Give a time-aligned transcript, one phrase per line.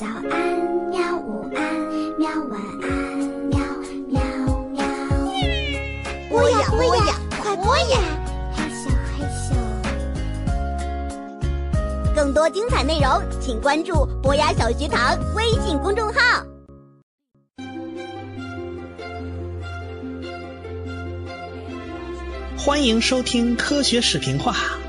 [0.00, 0.32] 早安，
[0.88, 1.14] 喵！
[1.18, 1.60] 午安，
[2.18, 2.30] 喵！
[2.48, 2.88] 晚安，
[3.50, 3.60] 喵
[4.08, 4.18] 喵
[4.70, 4.82] 喵！
[6.30, 8.00] 播呀播呀，快播呀！
[8.50, 9.54] 害羞害羞。
[12.16, 16.46] 更多精彩内容，请关注博雅小学堂微信公众号。
[22.56, 24.79] 欢迎收听科学视频化。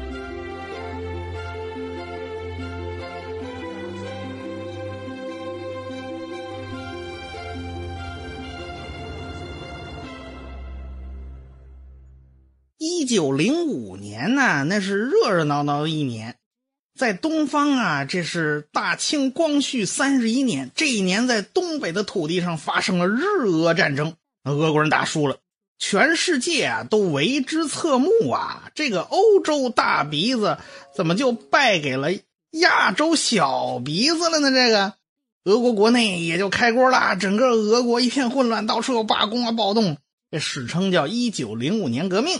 [14.67, 16.37] 那是热热闹闹的一年，
[16.97, 20.71] 在东方啊，这是大清光绪三十一年。
[20.75, 25.37] 这一年，在东北的土地上发生了日俄战争，俄国人打输了，
[25.79, 28.69] 全世界啊都为之侧目啊。
[28.75, 30.57] 这个欧洲大鼻子
[30.95, 32.09] 怎么就败给了
[32.51, 34.51] 亚洲小鼻子了呢？
[34.51, 34.93] 这个
[35.45, 39.97] 俄国国内也就开锅了，整个俄国一片混乱，到处有罢工啊、暴动，
[40.29, 42.39] 这史称叫一九零五年革命。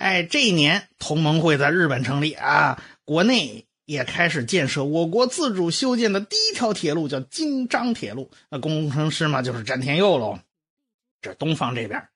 [0.00, 8.30] 哎，这一年同盟会在日本成立啊，国内也开始建设我国自主修建的第一条铁路，叫京张铁路。
[8.48, 10.38] 那工程师嘛，就是詹天佑喽。
[11.20, 12.08] 这东方这边，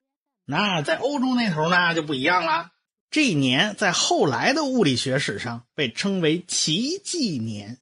[0.47, 2.71] 那在欧洲那头呢就不一样了。
[3.11, 7.77] 这一年在后来的物理学史上被称为奇迹年，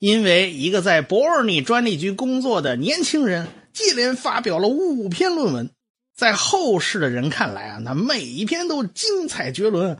[0.00, 5.70] 因为一个在伯尔尼专利局工作的年轻人接连发表了五篇论文。
[6.14, 9.98] 在后世的人看来啊，那每一篇都精彩绝伦，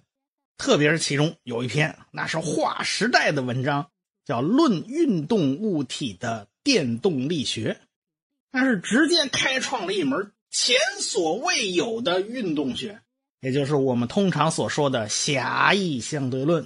[0.57, 3.91] 特别是其中有一篇，那是划时代的文章，
[4.25, 7.79] 叫《论运动物体的电动力学》，
[8.53, 13.01] 那是直接开创了一门前所未有的运动学，
[13.41, 16.65] 也就是我们通常所说的狭义相对论。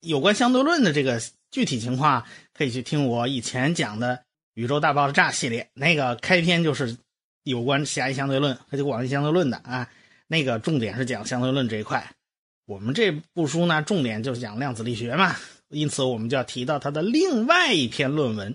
[0.00, 1.22] 有关相对论的这个
[1.52, 4.16] 具体情况，可以去听我以前讲的
[4.54, 6.96] 《宇宙大爆炸》系列，那个开篇就是。
[7.48, 9.88] 有关狭义相对论和广义相对论的啊，
[10.26, 12.12] 那个重点是讲相对论这一块。
[12.66, 15.34] 我们这部书呢，重点就是讲量子力学嘛，
[15.70, 18.54] 因此我们就要提到它的另外一篇论文，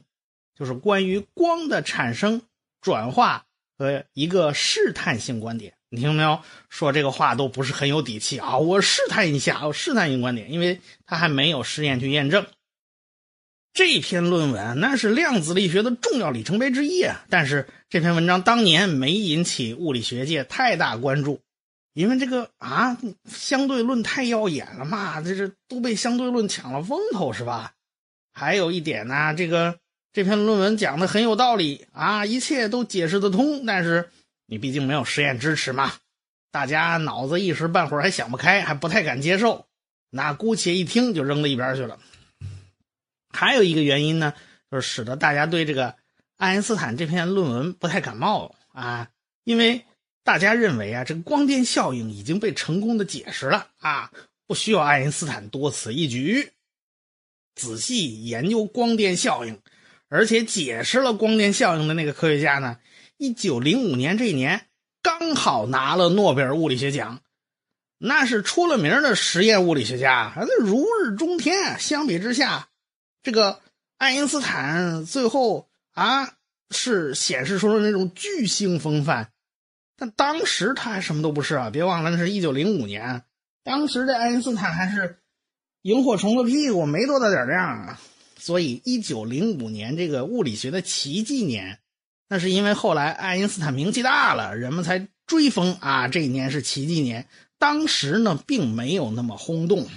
[0.56, 2.44] 就是关于光的产生、
[2.79, 3.45] 转化
[3.78, 5.73] 和一个试探性观点。
[5.90, 6.40] 你听没有？
[6.69, 8.57] 说这个话都不是很有底气啊！
[8.59, 12.46] 我试探一下，我试探性观点，因为它还没有实验去验证。
[13.73, 17.25] 这篇论文那是量子力学的重要里程碑之一啊！
[17.29, 21.41] 但是这篇文章当年没引起物理学界太大关注，
[21.94, 27.73] 因为这个啊相对论太耀眼了嘛，这是都被相对论抢了风头是吧？
[28.31, 29.79] 还有一点呢，这个
[30.11, 34.09] 这篇论文讲的很有道理啊，一切都解释得通，但是
[34.45, 35.94] 你毕竟没有实验支持嘛，
[36.51, 39.66] 大家脑子一时半会儿还想不开，还不太敢接受，
[40.11, 41.97] 那姑且一听就扔到一边去了。
[43.33, 44.33] 还有一个原因呢，
[44.71, 45.95] 就是使得大家对这个
[46.38, 49.09] 爱因斯坦这篇论文不太感冒啊，
[49.44, 49.83] 因为
[50.23, 54.11] 大家认为啊，这个光电效应已经被成功的解释了啊，
[54.47, 56.53] 不需要爱因斯坦多此一举。
[57.55, 59.59] 仔细研究光电效应，
[60.09, 62.77] 而且解释了光电效应的那个科学家呢，
[63.17, 64.67] 一九零五年这一年
[65.01, 67.22] 刚好拿了诺贝尔物理学奖，
[67.99, 71.79] 那是出了名的实验物理学家，那如日中天。
[71.79, 72.69] 相比之下，
[73.23, 73.61] 这个
[73.97, 76.34] 爱因斯坦最后啊
[76.69, 79.31] 是显示出了那种巨星风范，
[79.95, 81.69] 但当时他还什么都不是啊！
[81.69, 83.23] 别忘了那是一九零五年，
[83.63, 85.19] 当时的爱因斯坦还是
[85.84, 88.01] 萤火虫的屁股，没多大点亮啊！
[88.38, 91.79] 所以一九零五年这个物理学的奇迹年，
[92.28, 97.25] 那是因为后来爱因斯坦名气大了，人们才追封啊这一年是奇迹年。
[97.57, 99.88] 当时呢并没有那么轰动。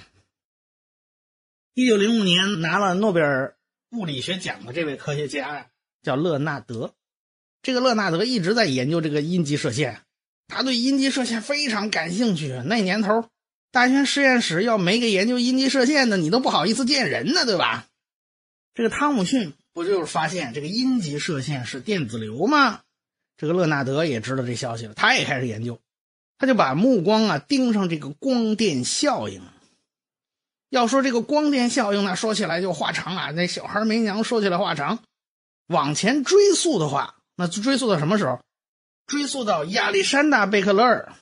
[1.78, 3.54] 一九零五年拿了诺贝尔
[3.90, 5.66] 物理学奖的这位科学家呀
[6.02, 6.94] 叫勒纳德，
[7.60, 10.00] 这个勒纳德一直在研究这个阴极射线，
[10.48, 12.62] 他对阴极射线非常感兴趣。
[12.64, 13.28] 那年头，
[13.72, 17.86] 大学实验室要没个研究阴极射线的，你都不好意思见人呢，对吧？
[18.72, 22.80] 这个汤姆逊不就是发现这个阴极射线是电子流吗？
[23.36, 25.78] 这个勒纳德也知道这消息了，他也开始研究，
[26.38, 29.42] 他就把目光啊盯上这个光电效应。
[30.76, 33.30] 要说这个光电效应呢，说起来就话长啊。
[33.30, 34.98] 那小孩没娘，说起来话长。
[35.68, 38.38] 往前追溯的话，那追溯到什么时候？
[39.06, 41.12] 追溯到亚历山大·贝克勒尔，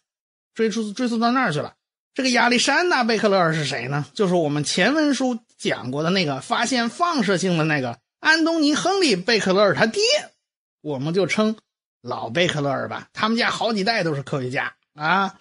[0.55, 1.75] 追溯追溯到那儿去了。
[2.15, 4.07] 这个亚历山大·贝克勒尔是谁呢？
[4.15, 10.03] 就是我们前文书讲过的那个发现放射性的那个安东尼·亨利·贝克勒尔他爹，
[10.81, 11.57] 我们就称
[12.01, 13.09] 老贝克勒尔吧。
[13.13, 15.39] 他们家好几代都是科学家啊。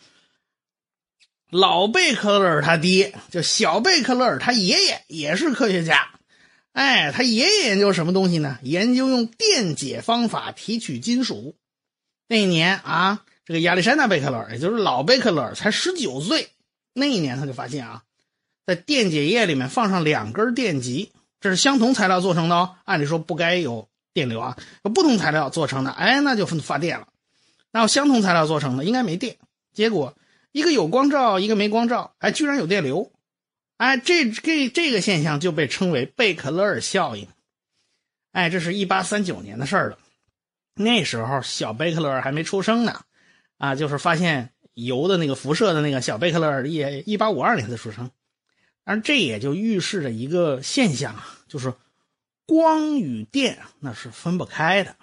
[1.53, 6.09] 老贝克勒尔他爹，就小贝克勒尔他爷爷也是科学家，
[6.71, 8.57] 哎，他爷爷研究什么东西呢？
[8.63, 11.55] 研究用电解方法提取金属。
[12.27, 16.49] 那一年啊，这个亚历山大·贝克勒尔，也就是老贝克勒尔，才十九岁。
[16.91, 18.01] 那一年他就发现啊，
[18.65, 22.75] 在电解液里面放上两根电极，这是相同材料做成的哦。
[22.83, 27.07] 按理说不该有电流啊，不同材料做成的，哎，那就发电了。
[27.71, 29.37] 那有相同材料做成的，应该没电。
[29.71, 30.15] 结果
[30.53, 33.11] 一个有光照，一个没光照，哎，居然有电流。
[33.77, 37.27] 哎，这这这个现象就被称为贝克勒尔效应。
[38.31, 39.97] 哎，这是一八三九年的事儿了。
[40.75, 43.01] 那时候小贝克勒尔还没出生呢，
[43.57, 48.11] 啊，就是发现铀的那个辐射的那个小贝克勒尔也一八五二年才出生。
[48.83, 51.15] 而这也就预示着一个现象，
[51.47, 51.73] 就是
[52.45, 54.95] 光与电那是分不开的。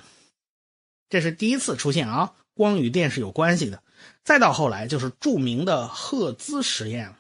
[1.09, 3.83] 这是第一次出现啊，光与电是有关系的。
[4.25, 7.15] 再到后来就是著名的赫兹实验。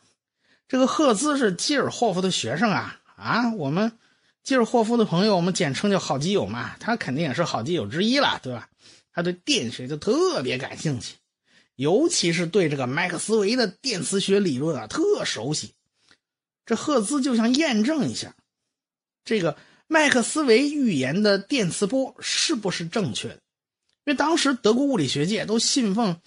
[0.68, 3.92] 这个赫兹是基尔霍夫的学生啊啊，我们
[4.42, 8.68] 基尔霍夫的朋友，我们简称叫好基友嘛，他肯定也是好基友之一了，对吧？
[9.12, 11.16] 他对电学就特别感兴趣，
[11.74, 15.74] 尤其是对这个麦克斯韦的电磁学理论啊特熟悉。
[16.64, 18.36] 这赫兹就想验证一下，
[19.24, 19.56] 这个
[19.88, 23.40] 麦克斯韦预言的电磁波是不是正确的？
[24.04, 26.20] 因为当时德国物理学界都信奉，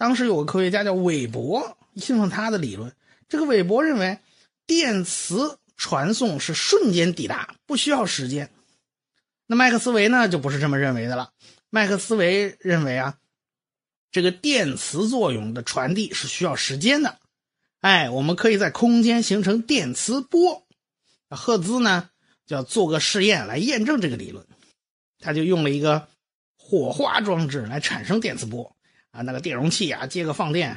[0.00, 2.90] 当时有个科学家叫韦伯，信奉他的理论。
[3.28, 4.18] 这个韦伯认为，
[4.66, 8.50] 电磁传送是瞬间抵达，不需要时间。
[9.46, 11.32] 那麦克斯韦呢，就不是这么认为的了。
[11.68, 13.18] 麦克斯韦认为啊，
[14.10, 17.18] 这个电磁作用的传递是需要时间的。
[17.82, 20.66] 哎，我们可以在空间形成电磁波。
[21.28, 22.08] 赫兹呢，
[22.46, 24.46] 就要做个试验来验证这个理论。
[25.18, 26.08] 他就用了一个
[26.56, 28.74] 火花装置来产生电磁波
[29.10, 30.76] 啊，那个电容器啊，接个放电。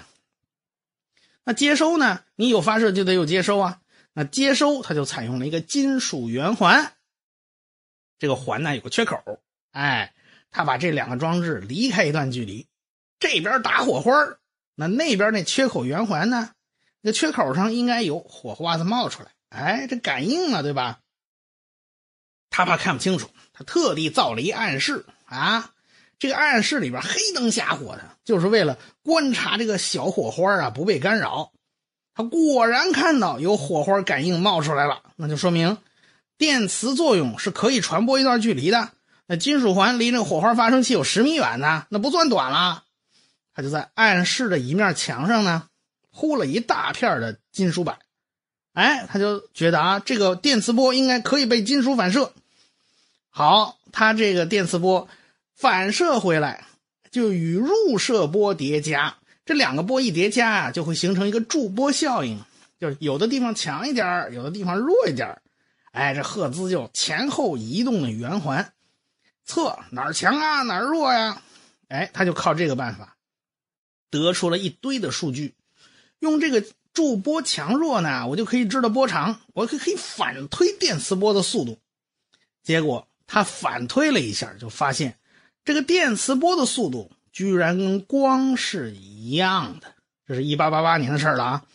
[1.43, 2.23] 那接收呢？
[2.35, 3.81] 你有发射就得有接收啊。
[4.13, 6.93] 那接收它就采用了一个金属圆环，
[8.19, 9.41] 这个环呢有个缺口，
[9.71, 10.13] 哎，
[10.51, 12.67] 他把这两个装置离开一段距离，
[13.19, 14.13] 这边打火花
[14.75, 16.51] 那那边那缺口圆环呢，
[17.01, 20.99] 那缺口上应该有火花子冒出来，哎，这感应了对吧？
[22.51, 25.72] 他怕看不清楚，他特地造了一暗室啊。
[26.23, 31.51] 这个暗室里边黑灯瞎火的，就是为了观察这个小火花啊不被干扰。
[32.15, 35.77] 他果然看到有火花感应冒出来了，那就说明
[36.37, 38.91] 电磁作用是可以传播一段距离的。
[39.25, 42.85] 那金属环离那个火花发生器有十米远呢，那不算短了。
[43.53, 45.63] 他就在暗室的一面墙上呢
[46.09, 47.97] 铺了一大片的金属板，
[48.71, 52.31] 哎，他就觉得啊，这个电磁波应该可以被金属反射。
[53.29, 55.09] 好，他这个电磁波。
[55.63, 56.65] 反射回来，
[57.09, 59.15] 就与入射波叠加，
[59.45, 62.37] 这两个波一叠加啊，就会形成一个驻波效应，
[62.81, 65.41] 就是有的地方强一点有的地方弱一点
[65.93, 68.73] 哎，这赫兹就前后移动的圆环，
[69.45, 71.41] 测哪儿强啊，哪儿弱呀？
[71.87, 73.15] 哎，他就靠这个办法，
[74.09, 75.53] 得出了一堆的数据。
[76.19, 76.61] 用这个
[76.93, 81.79] 驻波强弱呢，我就可以知道波长，我可可以反推电磁波的速度。
[82.63, 85.17] 结果他反推了一下，就发现。
[85.65, 89.93] 这个电磁波的速度居然跟光是一样的，
[90.27, 91.65] 这是一八八八年的事儿了啊！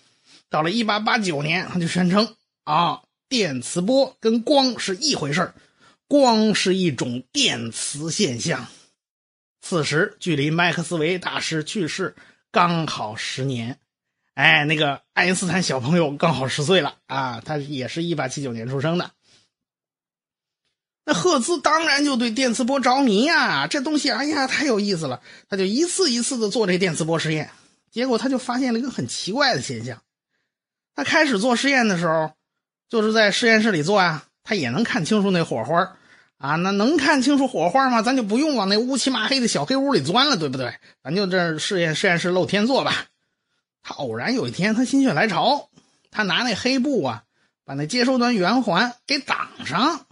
[0.50, 5.54] 到了一八八九年，他就宣称啊，电磁波跟光是一回事儿
[6.06, 8.66] 光是一种电磁现象。
[9.60, 12.14] 此时距离麦克斯韦大师去世
[12.50, 13.78] 刚好十年，
[14.34, 19.10] 哎，那个爱因斯坦小朋友刚好十岁了啊，他也是一八七九年出生的。
[21.08, 27.48] 那赫兹当然就对电磁波着迷呀，这东西哎呀太有意思了，他就一次一次的做这电磁波实验，
[27.90, 30.02] 结果他就发现了一个很奇怪的现象。
[30.94, 32.32] 他开始做实验的时候，
[32.90, 35.96] 就是在实验室里做呀，他也能看清楚那火花
[36.36, 38.02] 啊，那能看清楚火花吗？
[38.02, 40.74] 咱就不用往那乌漆麻黑的小黑屋里钻了，对不对？
[41.02, 43.06] 咱就这实验实验室露天做吧。
[43.82, 45.70] 他偶然有一天，他心血来潮，
[46.10, 47.22] 他拿那黑布啊，
[47.64, 50.04] 把那接收端圆环给挡上。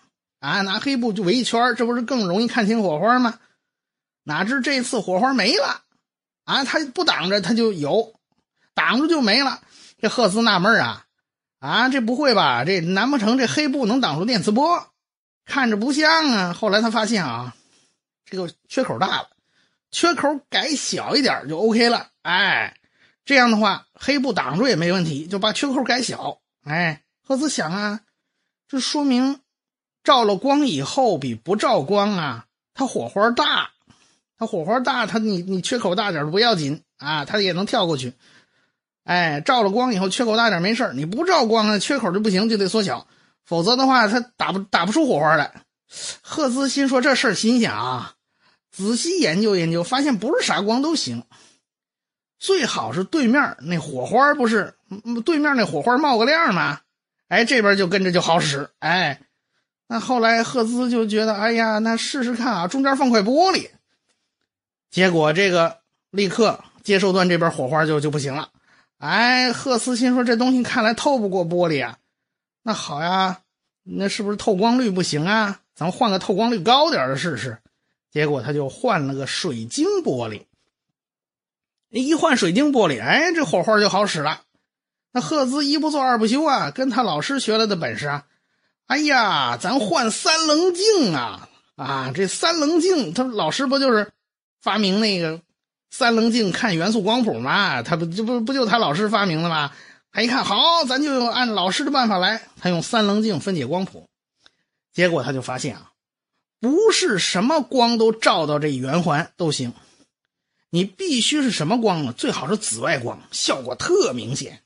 [0.47, 3.41] 啊，拿黑布就围一圈这不是更容易看清火花吗？
[4.23, 5.83] 哪知这次火花没了，
[6.45, 8.15] 啊，他不挡着他就有，
[8.73, 9.61] 挡住就没了。
[9.99, 11.05] 这赫兹纳闷啊，
[11.59, 12.65] 啊，这不会吧？
[12.65, 14.87] 这难不成这黑布能挡住电磁波？
[15.45, 16.53] 看着不像啊。
[16.53, 17.57] 后来他发现啊，
[18.25, 19.29] 这个缺口大了，
[19.91, 22.11] 缺口改小一点就 OK 了。
[22.23, 22.77] 哎，
[23.25, 26.39] 这样的话黑布挡住也没问题，就把缺口改小。
[26.63, 28.01] 哎，赫兹想啊，
[28.69, 29.41] 这说明。
[30.07, 33.71] 照了光以后，比不照光啊，它火花大，
[34.39, 38.13] 它火花大，它你你缺口大点不要紧啊，它也能跳过去。
[39.03, 43.09] 哎，照了光以后缺口大点没事你不照光啊，缺口就不行，就得缩小。
[43.45, 45.53] 否则的话它打不打不出火花来。
[46.23, 48.15] 赫兹心说这事儿心想啊，
[48.71, 51.25] 仔细研究研究，发现不是啥光都行，
[52.39, 54.75] 最好是对面那火花不是
[55.25, 56.79] 对面那火花冒个亮吗？
[57.27, 58.71] 哎，这边就跟着就好使。
[58.79, 59.21] 哎，
[59.89, 63.71] 那后来赫兹就觉得，哎呀，那试试看啊，中间放块玻璃。
[64.91, 65.79] 结果这个
[66.11, 68.51] 立刻接收端这边火花就就不行了。
[68.99, 71.99] 哎，赫斯心说这东西看来透不过玻璃啊。
[72.63, 73.43] 那好呀，
[73.85, 75.61] 那是不是透光率不行啊？
[75.75, 77.59] 咱们换个透光率高点的试试。
[78.11, 80.43] 结果他就换了个水晶玻璃。
[81.91, 84.41] 一换水晶玻璃，哎，这火花就好使了。
[85.13, 88.27] 那赫兹一不做二不休啊，跟他老师学来的本事啊。
[88.87, 91.49] 哎呀，咱换三棱镜啊！
[91.75, 94.13] 啊，这三棱镜，他老师不就是
[94.61, 95.41] 发明那个
[95.91, 97.83] 三棱镜看元素光谱吗？
[97.83, 99.73] 他不这不不就他老师发明的吗？
[100.13, 102.43] 他一看，好，咱就按老师的办法来。
[102.61, 104.09] 他用三棱镜分解光谱，
[104.93, 105.91] 结果他就发现啊，
[106.61, 109.75] 不是什么光都照到这圆环都行，
[110.71, 112.13] 你必须是什么光呢？
[112.13, 114.63] 最好是紫外光，效果特明显。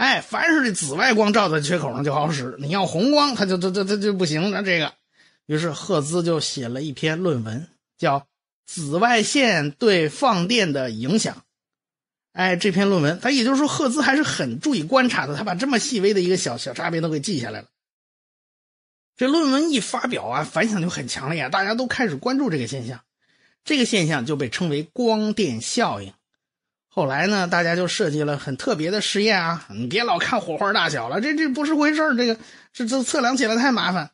[0.00, 4.50] 哎，凡是这紫外光照在缺口上就好使，你要红光，它就它它它就不行。
[4.50, 4.94] 那这个，
[5.44, 8.20] 于是赫兹就写了一篇论文，叫
[8.64, 11.34] 《紫外线对放电的影响》。
[12.32, 17.68] 哎，这篇论文，他也就是说，赫兹还是很注意观察的，他把这么细微的一个小小差别都给记下来了。
[19.18, 23.02] 这论文一发表啊，反响就很强烈啊，大家都开始关注这个现象，
[23.64, 26.14] 这个现象就被称为光电效应。
[26.92, 29.64] 后来呢，大家就设计了很特别的实验啊！
[29.70, 32.36] 你别老看火花大小了，这这不是回事这个
[32.72, 34.10] 这这测量起来太麻烦。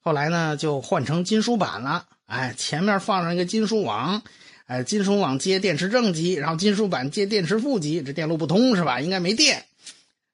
[0.00, 2.06] 后来呢，就换成金属板了。
[2.26, 4.22] 哎，前面放上一个金属网，
[4.66, 9.00] 哎，金属网接电池正极，然后金属板接电池负极，这电路不通是吧？
[9.00, 9.64] 应该没电。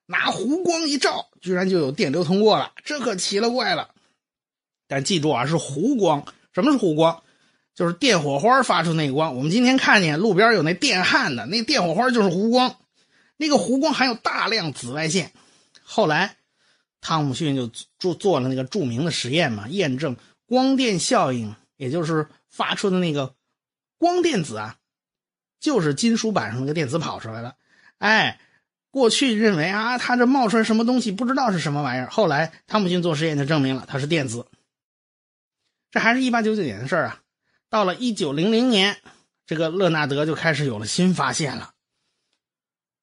[0.05, 3.88] 拿弧光一照，居然就有电流通过了，这可奇了怪了。
[4.87, 6.26] 但记住啊，是弧光。
[6.53, 7.23] 什么是弧光？
[7.76, 12.75] 就是电火花发出那个光，我们今天看见路边有那电焊的那电火花就是弧光，
[13.37, 15.30] 那个弧光含有大量紫外线。
[15.85, 16.37] 后来，
[17.02, 20.16] 汤姆逊就做做了那个著名的实验嘛，验证
[20.47, 23.35] 光电效应，也就是发出的那个
[23.99, 24.76] 光电子啊，
[25.61, 27.56] 就是金属板上那个电子跑出来了。
[27.99, 28.40] 哎，
[28.90, 34.47] 过去认为啊，它这冒出来什么东西不知道是什么玩意儿，后来汤姆逊做实验就证明了它是电子。
[35.90, 37.21] 这还是一八九九年的事儿啊。
[37.68, 38.99] 到了一九零零年，
[39.46, 41.73] 这个勒纳德就开始有了新发现了。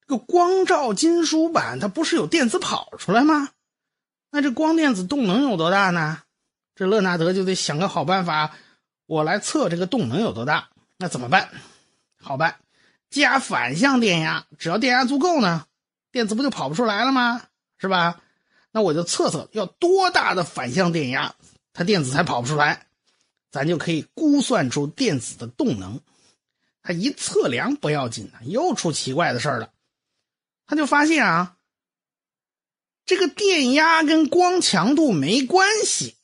[0.06, 3.50] 这个光照金属板，它不是有电子跑出来吗？
[4.30, 6.22] 那这光电子动能有多大呢？
[6.74, 8.54] 这勒纳德就得想个好办法，
[9.06, 10.68] 我来测这个动能有多大。
[10.98, 11.50] 那怎么办？
[12.20, 12.56] 好办，
[13.10, 15.66] 加反向电压，只要电压足够呢，
[16.10, 17.42] 电子不就跑不出来了吗？
[17.78, 18.20] 是吧？
[18.72, 21.34] 那我就测测要多大的反向电压，
[21.72, 22.86] 它电子才跑不出来。
[23.54, 26.00] 咱就可以估算出电子的动能，
[26.82, 29.70] 他一测量不要紧呢，又出奇怪的事儿了。
[30.66, 31.54] 他就发现啊，
[33.06, 36.16] 这个电压跟光强度没关系。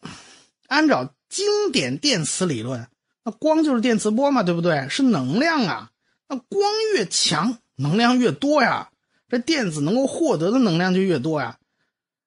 [0.67, 2.89] 按照经典电磁理论，
[3.23, 4.89] 那光就是电磁波嘛，对不对？
[4.89, 5.93] 是能量啊。
[6.27, 8.91] 那光越强，能量越多呀，
[9.29, 11.61] 这电子能够获得的能量就越多呀。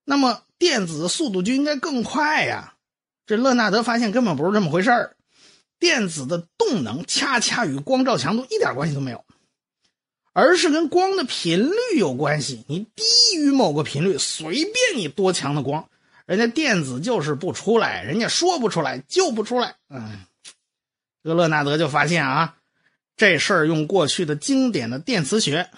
[0.06, 2.73] 那么电子的速度就应该更快呀。
[3.26, 5.16] 这勒纳德发现根本不是这么回事儿，
[5.80, 9.24] 电子的动能恰恰与光照强度一点关系都没有，
[10.34, 12.66] 而是跟光的频率有关系。
[12.68, 13.04] 你低
[13.38, 15.88] 于某个频率，随便你多强的光，
[16.26, 19.76] 人家电子就是不出来，人家说不出来就不出来。
[19.90, 20.20] 嗯，
[21.24, 22.56] 这个勒纳德就发现啊，
[23.16, 25.70] 这事儿用过去的经典的电磁学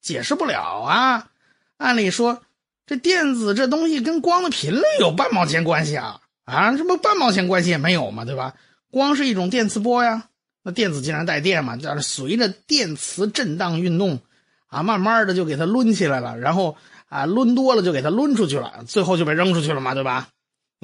[0.00, 1.30] 解释不了啊。
[1.76, 2.42] 按理说，
[2.86, 6.20] 这电子这东西跟光的频率有半毛钱关系啊？
[6.44, 8.54] 啊，什么半毛钱关系也没有嘛，对吧？
[8.90, 10.28] 光是一种电磁波呀，
[10.62, 14.20] 那电子既然带电嘛，就是随着电磁震荡运动，
[14.66, 16.76] 啊，慢慢的就给它抡起来了，然后
[17.08, 20.28] 啊，抡多了就给它抡出去了，最后就被扔出去了嘛，对吧？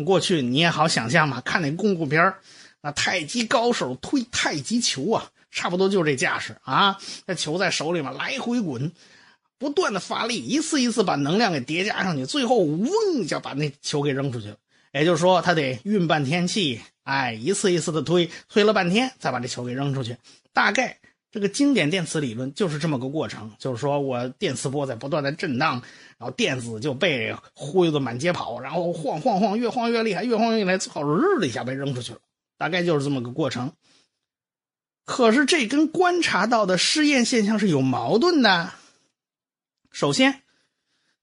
[0.05, 2.33] 过去你也好想象嘛，看那功夫片
[2.81, 8.91] 那太极高手推太极球啊，差不多就这架势啊，那球在手里面来回滚，
[9.59, 12.89] 不断的发力，一次一次把能量给叠加上去，最后嗡
[13.23, 14.57] 一下把那球给扔出去了。
[14.93, 20.17] 也就是说，他得运半天气，哎，一次一次的推，推了半天，再把这球给扔出去。
[20.53, 20.99] 大概
[21.31, 25.81] 这个经典电磁理论就是这么个过程，就是说我电磁波在不断的震荡，
[26.19, 32.19] 然后电子就被忽悠的满街跑，然后晃晃晃，越晃越厉害，越晃越厉害，最后日的一下被扔出去了。
[32.59, 33.73] 大概就是这么个过程。
[35.07, 38.73] 可是这跟观察到的试验现象是有矛盾的。
[39.91, 40.43] 首先，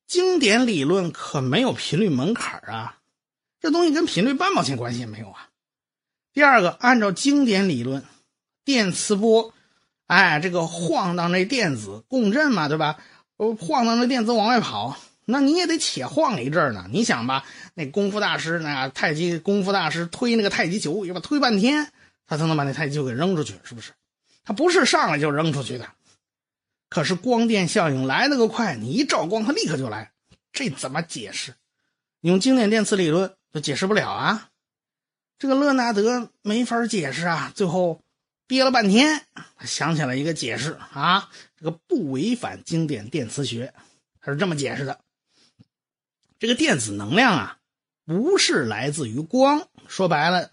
[0.07, 2.97] 经典理论可没有频率门槛啊，
[3.59, 5.49] 这东西跟频率半毛钱关系也没有啊。
[6.33, 8.03] 第二个，按照经典理论，
[8.63, 9.53] 电磁波，
[10.05, 12.99] 哎，这个晃荡这电子共振嘛，对吧？
[13.59, 16.87] 晃荡着电子往外跑，那你也得且晃一阵呢。
[16.91, 21.91] 你想吧，那功夫大师，那太极功夫大师推那个太极球，要不推半天，
[22.25, 23.91] 他才能把那太极球给扔出去，是不是？
[24.43, 25.87] 他不是上来就扔出去的。
[26.89, 30.11] 可是光电效应来得个快，你一照光，它立刻就来，
[30.53, 31.53] 这怎么解释？
[32.21, 34.49] 用经典电磁理论解释不了啊！
[35.39, 38.01] 这个勒纳德没法解释啊，最后
[38.47, 43.73] 憋了半天，他想起来一个解释啊，这个不违反经典电磁学，
[44.19, 44.99] 他是这么解释的：
[46.39, 47.59] 这个电子能量啊，
[48.05, 50.51] 不是来自于光，说白了，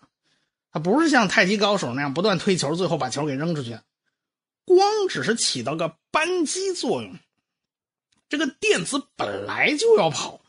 [0.70, 3.78] 它不是像太极高手那样不断推球，最后把球给扔出去。
[4.66, 7.18] 光只是起到个扳机作用，
[8.28, 10.40] 这个电子本来就要跑，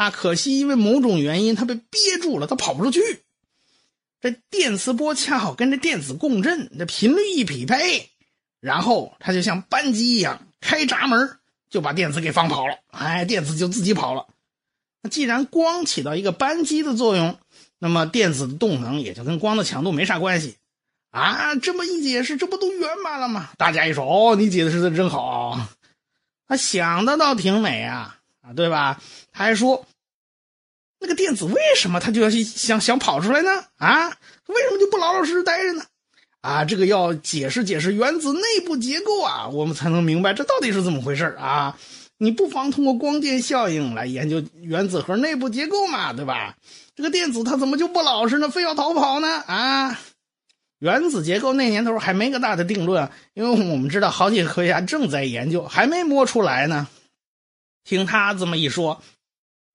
[0.00, 3.00] 啊，可惜因为某种原因它被憋住了，它跑不出去。
[4.18, 8.08] 这电磁波恰好跟这电子共振，这频率一匹配，
[8.60, 11.36] 然后它就像扳机一样开闸门，
[11.68, 12.78] 就把电子给放跑了。
[12.86, 14.26] 哎，电子就自己跑了。
[15.02, 17.38] 那既然光起到一个扳机的作用，
[17.78, 20.56] 那么电子的动能也就跟光的强度没啥关系。
[21.10, 23.50] 啊，这么一解释，这不都圆满了吗？
[23.58, 25.68] 大家一说，哦，你解释的真好，
[26.48, 28.98] 他想的倒挺美啊，啊，对吧？
[29.32, 29.86] 他还说，
[31.00, 33.50] 那个电子为什么他就要去想想跑出来呢？
[33.78, 34.08] 啊，
[34.46, 35.82] 为什么就不老老实实待着呢？
[36.42, 41.76] 啊，这个要解释解释原子内部结构啊，我们才能明白这到底是怎么回事啊。
[42.18, 46.54] 你不妨通过光电效应来研究原子核内部结构嘛，对吧？
[46.94, 48.50] 这个电子它怎么就不老实呢？
[48.50, 49.26] 非要逃跑呢？
[49.46, 49.98] 啊？
[50.80, 56.88] 原子结构那年头还没个大的定论，因为我们知道好几个科学家正在研究，还没摸出来呢。
[57.84, 59.02] 听他这么一说，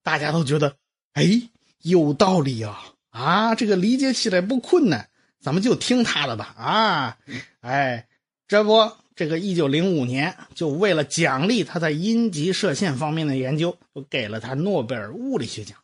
[0.03, 0.75] 大家都觉得，
[1.15, 1.50] 哎，
[1.81, 2.93] 有道理啊！
[3.12, 6.53] 啊，这个理解起来不困难，咱们就听他的吧！
[6.57, 7.17] 啊，
[7.62, 8.05] 哎，
[8.49, 15.78] 这不，这个一九零五年，就为了奖励他在阴极射线方面的研究，就给了他诺贝尔物理学奖。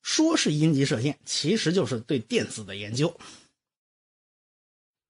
[0.00, 3.14] 说是阴极射线，其实就是对电子的研究。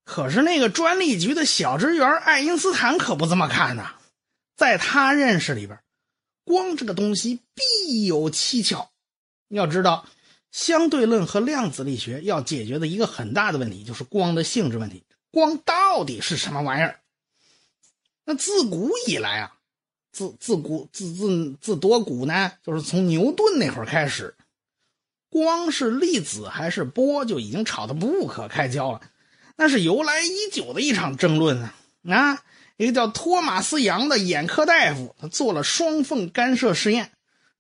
[0.04, 3.94] 可是那个专利局的小职员爱因斯坦可不这么看呐，
[4.56, 5.78] 在他认识里边，
[6.44, 8.90] 光这个东西必有蹊跷。
[9.56, 10.06] 要知道，
[10.50, 15.04] 相对论和量子力学要解决的一个很大的问题就是光的性质问题。
[15.30, 17.00] 光到底是什么玩意儿？
[18.24, 19.56] 那自古以来啊，
[20.12, 24.34] 自自古自自自多古呢，就是从牛顿那会儿开始，
[25.30, 29.00] 光是粒子还是波就已经吵得不可开交了。
[29.56, 31.74] 那是由来已久的一场争论啊！
[32.08, 32.42] 啊，
[32.76, 37.12] 一个叫托马斯·杨的眼科大夫，他做了双缝干涉实验，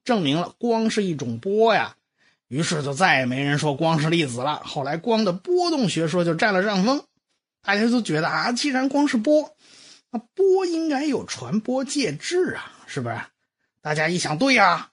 [0.08, 1.94] 证明了光是一种波呀。
[2.48, 4.62] 于是就再也没人说光是粒子了。
[4.64, 7.04] 后来光的波动学说就占了上风，
[7.62, 9.54] 大家都觉得啊，既然光是波，
[10.10, 13.20] 那波应该有传播介质啊，是不是？
[13.82, 14.88] 大家一想，对呀，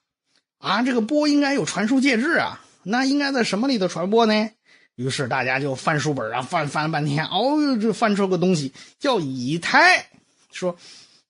[0.58, 4.49] 啊，这个波应该有传输介质啊，那应该在什么里头传播呢？
[4.95, 10.08] 于是大家就翻书本啊，翻翻了半天，哦哟，这翻出个东西叫以太，
[10.51, 10.75] 说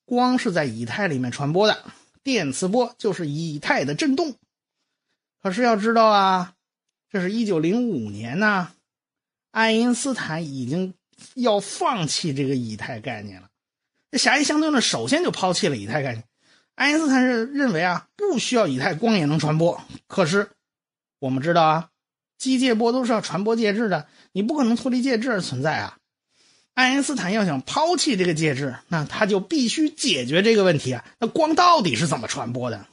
[0.05, 1.83] 光是在以太里面传播的，
[2.25, 4.33] 电磁波就是以太的振动。
[5.41, 6.55] 可是要知道啊，
[7.09, 8.73] 这是一九零五年呢，
[9.51, 10.95] 爱因斯坦已经
[11.35, 13.49] 要放弃这个以太概念了。
[14.09, 16.23] 这狭义相对论首先就抛弃了以太概念，
[16.73, 19.79] 爱因斯坦是认为啊，不需要以太光也能传播。
[20.07, 20.49] 可是
[21.19, 21.89] 我们知道啊。
[22.37, 25.97] 机械波都是要传播介质的，你不可能脱离介质而存在啊！
[26.75, 31.05] 爱因斯坦要想抛弃这个介质，那他就必须解决这个问题啊！
[31.19, 32.85] 那光到底是怎么传播的？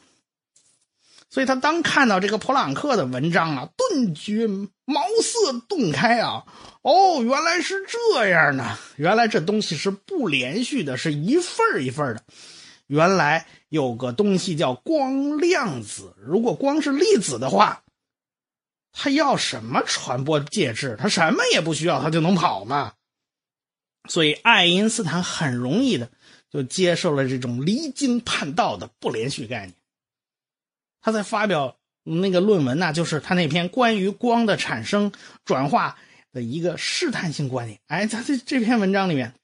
[1.29, 4.47] 所以他当看到这个普朗克的文章啊，顿觉
[4.85, 6.45] 茅塞顿开啊！
[6.83, 8.79] 哦，原来是这样呢！
[8.97, 12.23] 原来这东西是不连续的，是一份一份的。
[12.87, 17.83] 原来有个东西叫光量子，如果光是粒子的话。
[18.93, 20.97] 他要什么传播介质？
[21.01, 22.93] 他什么也不需要，他就能跑吗？
[24.09, 26.11] 所以爱因斯坦很容易的
[26.51, 29.75] 就接受了这种离经叛道的不连续概念。
[31.01, 35.13] 他在发表那个论文呢，就是他那篇关于光的产生
[35.45, 35.97] 转化
[36.33, 37.79] 的一个试探性观点。
[37.87, 39.35] 哎，他这这篇文章里面，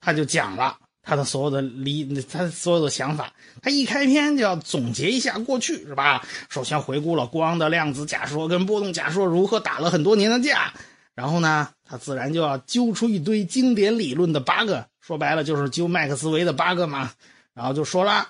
[0.00, 0.78] 他就讲了。
[1.00, 3.32] 他的所有的理，他所有的想法，
[3.62, 6.22] 他一开篇就要总结一下过去，是吧？
[6.50, 10.74] 首先回顾了光的量子假说跟波动假说如何打了很多年的架，
[11.18, 17.10] 然后呢，他自然就要揪出一堆经典理论的 bug，说白了就是揪麦克斯韦的 bug 嘛。
[17.52, 18.28] 然后就说了，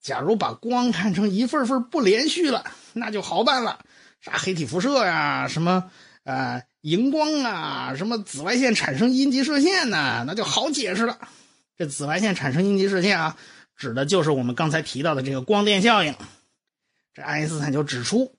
[0.00, 3.80] 假如把光看成一份份不连续了，那就好办了，
[4.22, 5.90] 啥黑体辐射呀，什么
[6.24, 11.18] 呃荧光啊，什么紫外线产生阴极射线呐，那就好解释了。
[11.76, 13.36] 这紫外线产生阴极射线啊，
[13.76, 16.14] 指的就是我们刚才提到的这个光电效应。
[17.12, 18.34] 这爱因斯坦就指出，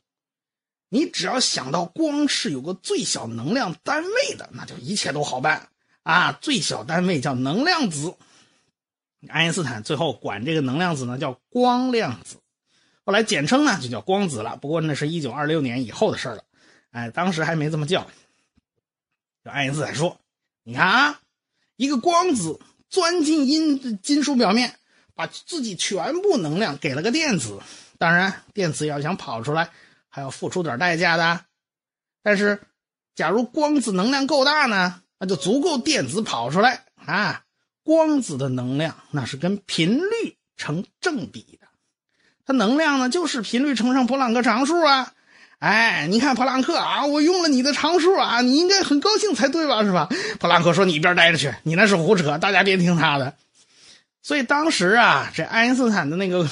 [0.89, 5.69] 你只要想到光是有个最小能量单位的，那就一切都好办
[6.03, 6.31] 啊。
[6.41, 8.15] 最小单位叫能量子。
[9.29, 12.37] 爱因斯坦最后管这个能量子呢叫光量子，
[13.03, 14.55] 后来简称呢就叫光子了。
[14.57, 16.43] 不过那是一九二六年以后的事了，
[16.91, 18.07] 哎，当时还没这么叫。
[19.43, 20.19] 就爱因斯坦说
[20.63, 21.19] ：“你看啊，
[21.75, 24.75] 一个光子钻进阴金属表面，
[25.15, 27.59] 把自己全部能量给了个电子。
[27.97, 29.71] 当然，电子要想跑出来，
[30.17, 31.41] 还要付出点代价的。
[32.23, 32.59] 但是，
[33.13, 37.43] 假如光子能量够大呢，那就足够电子跑出来啊。”
[37.85, 41.67] 光子的能量那是跟频率成正比的，
[42.47, 45.13] 它能量呢就是频率乘上普朗克常数啊。
[45.59, 49.83] 哎，你看普朗克啊，我用了你的常数啊，你应该很高兴才对吧？
[49.83, 50.09] 是吧？
[50.39, 53.35] 普朗克说：“你一边待着去，你那是胡扯，大家别听他的。”
[54.23, 56.49] 所以当时啊，这爱因斯坦的那个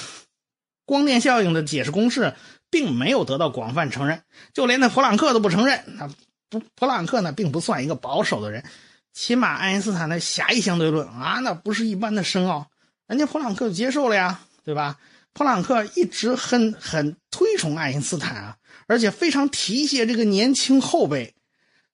[0.85, 2.33] 光电效应的解释公式
[2.75, 4.21] 并没有得到广泛承认，
[4.53, 5.81] 就连那普朗克都不承认。
[5.97, 6.09] 那
[6.49, 8.65] 不，普朗克呢并不算一个保守的人。
[9.13, 12.67] 起码爱因斯坦的狭义相对论啊，那不是一般的深奥，
[13.07, 14.97] 人家普朗克就接受了呀，对吧？
[15.31, 18.57] 普朗克一直很很推崇爱因斯坦啊，
[18.87, 21.33] 而且非常提携这个年轻后辈。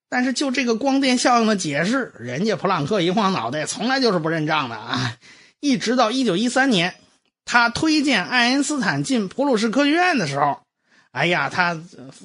[0.10, 5.16] 但是就这个光电效应的解释，人家普朗克一晃脑袋，从来就是不认账的啊！
[5.60, 6.96] 一直到一九一三年，
[7.46, 10.61] 他推荐爱因斯坦进普鲁士科学院的时候。
[11.12, 11.78] 哎呀，他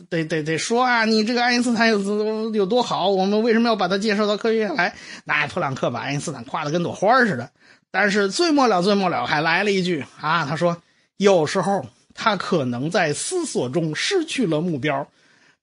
[0.09, 3.09] 得得得说啊，你这个爱因斯坦有有多好？
[3.09, 4.95] 我们为什么要把他介绍到科学院来？
[5.25, 7.51] 那普朗克把爱因斯坦夸得跟朵花似的。
[7.91, 10.81] 但是最末了，最末了，还来了一句啊，他说
[11.17, 15.09] 有时候他可能在思索中失去了目标，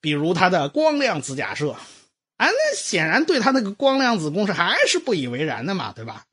[0.01, 1.71] 比如他的光量子假设。
[2.36, 6.25] 啊，那显然对他那个光量子公式还是不以为然的嘛，对吧？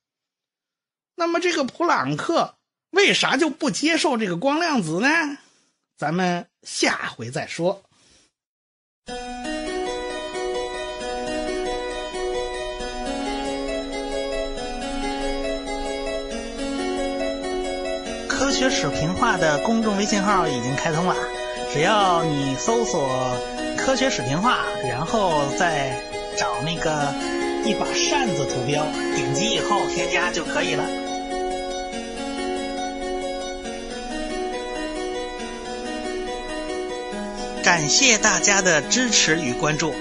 [1.14, 2.54] 那么这个普朗克
[2.90, 5.08] 为啥就不接受这个光量子呢？
[6.00, 7.82] 咱们下回再说。
[18.26, 21.14] 科学史评话的公众微信号已经开通了，
[21.70, 23.36] 只要你搜索
[23.76, 26.02] “科学史评话”，然后再
[26.34, 27.12] 找那个
[27.62, 28.82] 一把扇子图标，
[29.14, 31.09] 点击以后添加就可以了。
[37.70, 39.94] 感谢大家的支持与关注。